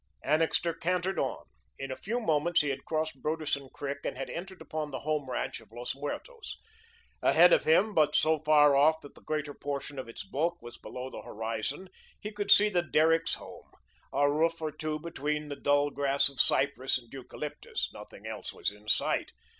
Annixter 0.23 0.73
cantered 0.73 1.19
on. 1.19 1.45
In 1.77 1.91
a 1.91 1.95
few 1.95 2.19
moments, 2.19 2.61
he 2.61 2.69
had 2.69 2.85
crossed 2.85 3.21
Broderson 3.21 3.69
Creek 3.69 3.99
and 4.03 4.17
had 4.17 4.31
entered 4.31 4.59
upon 4.59 4.89
the 4.89 5.01
Home 5.01 5.29
ranch 5.29 5.59
of 5.61 5.71
Los 5.71 5.93
Muertos. 5.95 6.57
Ahead 7.21 7.53
of 7.53 7.65
him, 7.65 7.93
but 7.93 8.15
so 8.15 8.39
far 8.39 8.75
off 8.75 8.99
that 9.01 9.13
the 9.13 9.21
greater 9.21 9.53
portion 9.53 9.99
of 9.99 10.09
its 10.09 10.23
bulk 10.23 10.59
was 10.59 10.79
below 10.79 11.11
the 11.11 11.21
horizon, 11.21 11.87
he 12.19 12.31
could 12.31 12.49
see 12.49 12.67
the 12.67 12.81
Derricks' 12.81 13.35
home, 13.35 13.69
a 14.11 14.27
roof 14.27 14.59
or 14.59 14.71
two 14.71 14.97
between 14.99 15.49
the 15.49 15.55
dull 15.55 15.91
green 15.91 16.09
of 16.15 16.21
cypress 16.41 16.97
and 16.97 17.13
eucalyptus. 17.13 17.91
Nothing 17.93 18.25
else 18.25 18.51
was 18.51 18.71
in 18.71 18.87
sight. 18.89 19.33